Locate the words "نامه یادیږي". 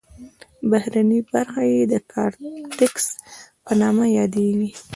3.81-4.69